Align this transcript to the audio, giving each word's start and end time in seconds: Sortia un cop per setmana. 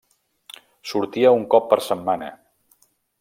Sortia 0.91 1.33
un 1.41 1.45
cop 1.55 1.67
per 1.75 1.79
setmana. 1.91 2.31